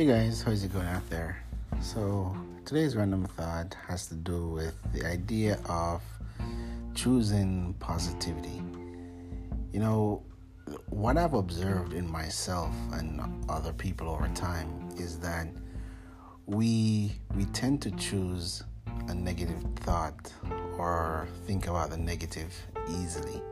Hey 0.00 0.06
guys, 0.06 0.40
how's 0.40 0.64
it 0.64 0.72
going 0.72 0.86
out 0.86 1.06
there? 1.10 1.44
So, 1.82 2.34
today's 2.64 2.96
random 2.96 3.26
thought 3.26 3.76
has 3.86 4.06
to 4.06 4.14
do 4.14 4.48
with 4.48 4.74
the 4.94 5.06
idea 5.06 5.58
of 5.68 6.00
choosing 6.94 7.74
positivity. 7.80 8.62
You 9.74 9.80
know, 9.80 10.22
what 10.88 11.18
I've 11.18 11.34
observed 11.34 11.92
in 11.92 12.10
myself 12.10 12.74
and 12.94 13.20
other 13.50 13.74
people 13.74 14.08
over 14.08 14.26
time 14.28 14.88
is 14.96 15.18
that 15.18 15.48
we 16.46 17.12
we 17.36 17.44
tend 17.52 17.82
to 17.82 17.90
choose 17.90 18.62
a 19.08 19.14
negative 19.14 19.62
thought 19.80 20.32
or 20.78 21.28
think 21.46 21.66
about 21.66 21.90
the 21.90 21.98
negative 21.98 22.54
easily. 22.88 23.42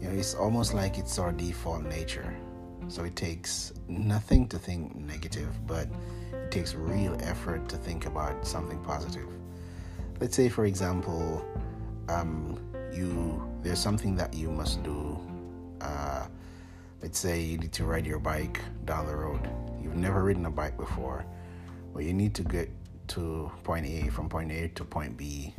You 0.00 0.08
know, 0.08 0.18
it's 0.18 0.34
almost 0.34 0.74
like 0.74 0.98
it's 0.98 1.16
our 1.20 1.30
default 1.30 1.84
nature. 1.84 2.34
So 2.88 3.04
it 3.04 3.16
takes 3.16 3.72
nothing 3.88 4.48
to 4.48 4.58
think 4.58 4.94
negative, 4.94 5.48
but 5.66 5.88
it 6.32 6.50
takes 6.50 6.74
real 6.74 7.16
effort 7.22 7.68
to 7.70 7.76
think 7.76 8.06
about 8.06 8.46
something 8.46 8.78
positive. 8.84 9.28
Let's 10.20 10.36
say, 10.36 10.48
for 10.48 10.66
example, 10.66 11.44
um, 12.08 12.58
you 12.92 13.42
there's 13.62 13.78
something 13.78 14.14
that 14.16 14.34
you 14.34 14.50
must 14.50 14.82
do. 14.82 15.18
Uh, 15.80 16.26
let's 17.02 17.18
say 17.18 17.40
you 17.40 17.58
need 17.58 17.72
to 17.72 17.84
ride 17.84 18.06
your 18.06 18.18
bike 18.18 18.60
down 18.84 19.06
the 19.06 19.16
road. 19.16 19.40
You've 19.82 19.96
never 19.96 20.22
ridden 20.22 20.46
a 20.46 20.50
bike 20.50 20.76
before, 20.76 21.24
but 21.92 22.04
you 22.04 22.12
need 22.12 22.34
to 22.34 22.42
get 22.42 22.70
to 23.08 23.50
point 23.64 23.86
A 23.86 24.08
from 24.10 24.28
point 24.28 24.52
A 24.52 24.68
to 24.68 24.84
point 24.84 25.16
B, 25.16 25.54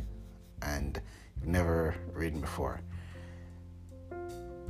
and 0.62 1.00
you've 1.36 1.48
never 1.48 1.94
ridden 2.12 2.40
before. 2.40 2.80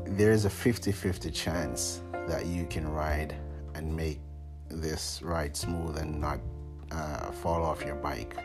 There's 0.08 0.44
a 0.44 0.50
50 0.50 0.92
50 0.92 1.30
chance 1.30 2.00
that 2.28 2.46
you 2.46 2.66
can 2.66 2.88
ride 2.88 3.34
and 3.74 3.94
make 3.94 4.20
this 4.68 5.20
ride 5.22 5.56
smooth 5.56 5.98
and 5.98 6.20
not 6.20 6.40
uh, 6.92 7.30
fall 7.32 7.64
off 7.64 7.84
your 7.84 7.96
bike. 7.96 8.36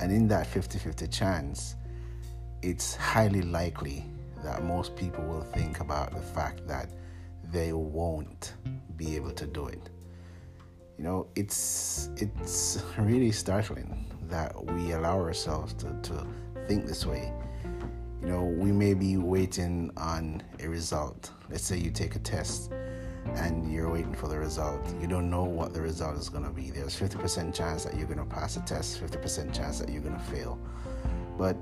And 0.00 0.12
in 0.12 0.28
that 0.28 0.46
50 0.46 0.78
50 0.78 1.06
chance, 1.08 1.74
it's 2.62 2.94
highly 2.94 3.42
likely 3.42 4.04
that 4.44 4.64
most 4.64 4.94
people 4.96 5.24
will 5.24 5.42
think 5.42 5.80
about 5.80 6.12
the 6.12 6.20
fact 6.20 6.66
that 6.68 6.90
they 7.50 7.72
won't 7.72 8.54
be 8.96 9.16
able 9.16 9.32
to 9.32 9.46
do 9.46 9.66
it. 9.66 9.90
You 10.96 11.04
know, 11.04 11.26
it's 11.34 12.08
it's 12.16 12.84
really 12.96 13.32
startling 13.32 14.06
that 14.28 14.64
we 14.64 14.92
allow 14.92 15.18
ourselves 15.18 15.74
to, 15.74 15.92
to 16.02 16.26
think 16.66 16.86
this 16.86 17.04
way. 17.04 17.32
You 18.22 18.28
know, 18.28 18.44
we 18.44 18.70
may 18.70 18.94
be 18.94 19.16
waiting 19.16 19.90
on 19.96 20.44
a 20.60 20.68
result. 20.68 21.32
Let's 21.50 21.64
say 21.64 21.76
you 21.76 21.90
take 21.90 22.14
a 22.14 22.20
test 22.20 22.70
and 23.34 23.72
you're 23.72 23.90
waiting 23.90 24.14
for 24.14 24.28
the 24.28 24.38
result. 24.38 24.80
You 25.00 25.08
don't 25.08 25.28
know 25.28 25.42
what 25.42 25.74
the 25.74 25.80
result 25.80 26.16
is 26.16 26.28
going 26.28 26.44
to 26.44 26.50
be. 26.50 26.70
There's 26.70 26.96
50% 26.98 27.52
chance 27.52 27.84
that 27.84 27.96
you're 27.96 28.06
going 28.06 28.20
to 28.20 28.24
pass 28.24 28.56
a 28.56 28.60
test, 28.60 29.02
50% 29.02 29.52
chance 29.52 29.80
that 29.80 29.88
you're 29.88 30.02
going 30.02 30.14
to 30.14 30.22
fail. 30.22 30.56
But 31.36 31.56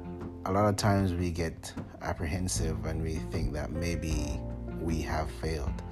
a 0.44 0.52
lot 0.52 0.66
of 0.66 0.76
times 0.76 1.14
we 1.14 1.30
get 1.30 1.72
apprehensive 2.02 2.84
and 2.84 3.02
we 3.02 3.14
think 3.30 3.54
that 3.54 3.70
maybe 3.70 4.38
we 4.82 5.00
have 5.00 5.30
failed. 5.30 5.82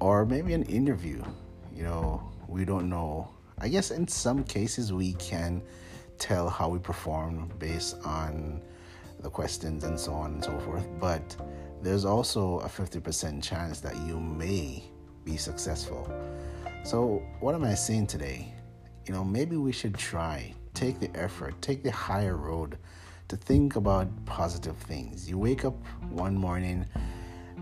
Or 0.00 0.24
maybe 0.24 0.54
an 0.54 0.62
interview, 0.62 1.22
you 1.74 1.82
know, 1.82 2.32
we 2.48 2.64
don't 2.64 2.88
know. 2.88 3.28
I 3.58 3.68
guess 3.68 3.90
in 3.90 4.08
some 4.08 4.44
cases 4.44 4.94
we 4.94 5.12
can 5.14 5.62
tell 6.18 6.48
how 6.48 6.70
we 6.70 6.78
perform 6.78 7.52
based 7.58 7.98
on 8.02 8.62
the 9.24 9.30
questions 9.30 9.84
and 9.84 9.98
so 9.98 10.12
on 10.12 10.34
and 10.34 10.44
so 10.44 10.56
forth, 10.60 10.86
but 11.00 11.34
there's 11.82 12.04
also 12.04 12.58
a 12.60 12.68
50% 12.68 13.42
chance 13.42 13.80
that 13.80 13.96
you 14.06 14.20
may 14.20 14.84
be 15.24 15.36
successful. 15.36 16.08
So, 16.84 17.22
what 17.40 17.54
am 17.54 17.64
I 17.64 17.74
saying 17.74 18.06
today? 18.08 18.52
You 19.06 19.14
know, 19.14 19.24
maybe 19.24 19.56
we 19.56 19.72
should 19.72 19.94
try, 19.94 20.52
take 20.74 21.00
the 21.00 21.10
effort, 21.16 21.60
take 21.62 21.82
the 21.82 21.90
higher 21.90 22.36
road 22.36 22.76
to 23.28 23.36
think 23.36 23.76
about 23.76 24.08
positive 24.26 24.76
things. 24.76 25.28
You 25.28 25.38
wake 25.38 25.64
up 25.64 25.76
one 26.10 26.36
morning 26.36 26.84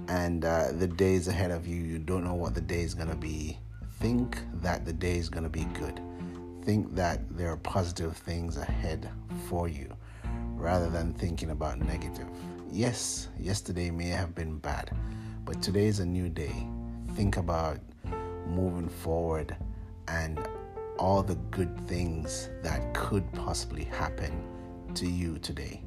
and 0.08 0.44
uh, 0.44 0.72
the 0.72 0.88
day 0.88 1.14
is 1.14 1.28
ahead 1.28 1.53
of 1.53 1.66
you, 1.66 1.76
you 1.76 1.98
don't 2.00 2.25
know 2.25 2.34
what 2.34 2.56
the 2.56 2.60
day 2.60 2.81
is 2.81 2.92
going 2.92 3.08
to 3.08 3.16
be. 3.16 3.56
Think 4.00 4.37
that 4.54 4.84
the 4.84 4.92
day 4.92 5.16
is 5.16 5.28
going 5.28 5.44
to 5.44 5.50
be 5.50 5.64
good. 5.78 6.00
Think 6.64 6.92
that 6.97 7.20
there 7.37 7.53
are 7.53 7.56
positive 7.58 8.16
things 8.16 8.56
ahead 8.56 9.08
for 9.48 9.69
you 9.69 9.97
rather 10.62 10.89
than 10.89 11.12
thinking 11.15 11.50
about 11.50 11.81
negative. 11.81 12.28
Yes, 12.71 13.28
yesterday 13.39 13.91
may 13.91 14.09
have 14.09 14.33
been 14.33 14.59
bad, 14.59 14.97
but 15.45 15.61
today 15.61 15.87
is 15.87 15.99
a 15.99 16.06
new 16.06 16.28
day. 16.28 16.55
Think 17.15 17.37
about 17.37 17.81
moving 18.47 18.89
forward 18.89 19.56
and 20.06 20.39
all 20.99 21.23
the 21.23 21.34
good 21.50 21.77
things 21.89 22.49
that 22.62 22.95
could 22.95 23.31
possibly 23.33 23.84
happen 23.84 24.33
to 24.95 25.06
you 25.06 25.37
today. 25.39 25.83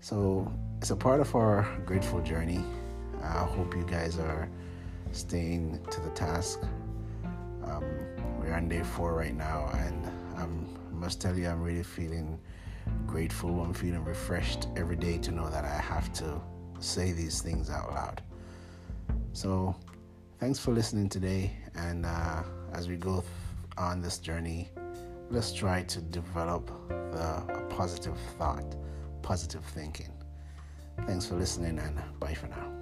So 0.00 0.52
it's 0.78 0.90
a 0.90 0.96
part 0.96 1.20
of 1.20 1.32
our 1.36 1.64
grateful 1.86 2.20
journey. 2.20 2.64
I 3.22 3.44
hope 3.44 3.76
you 3.76 3.84
guys 3.84 4.18
are 4.18 4.48
staying 5.12 5.78
to 5.88 6.00
the 6.00 6.10
task. 6.10 6.60
Um, 7.64 7.84
we're 8.40 8.54
on 8.54 8.68
day 8.68 8.82
four 8.82 9.14
right 9.14 9.36
now, 9.36 9.70
and 9.74 10.10
I 10.36 10.46
must 10.92 11.20
tell 11.20 11.38
you, 11.38 11.46
I'm 11.48 11.62
really 11.62 11.84
feeling 11.84 12.40
grateful. 13.06 13.62
I'm 13.62 13.74
feeling 13.74 14.04
refreshed 14.04 14.68
every 14.76 14.96
day 14.96 15.18
to 15.18 15.30
know 15.30 15.48
that 15.50 15.64
I 15.64 15.80
have 15.80 16.12
to 16.14 16.40
say 16.80 17.12
these 17.12 17.40
things 17.40 17.70
out 17.70 17.92
loud. 17.92 18.22
So, 19.32 19.74
thanks 20.38 20.58
for 20.58 20.72
listening 20.72 21.08
today. 21.08 21.56
And 21.74 22.04
uh, 22.04 22.42
as 22.72 22.88
we 22.88 22.96
go 22.96 23.24
on 23.78 24.00
this 24.00 24.18
journey, 24.18 24.68
let's 25.30 25.52
try 25.52 25.82
to 25.82 26.00
develop 26.00 26.70
the, 26.88 27.44
a 27.54 27.66
positive 27.70 28.18
thought, 28.38 28.76
positive 29.22 29.64
thinking. 29.64 30.12
Thanks 31.06 31.26
for 31.26 31.36
listening, 31.36 31.78
and 31.78 31.98
bye 32.20 32.34
for 32.34 32.48
now. 32.48 32.81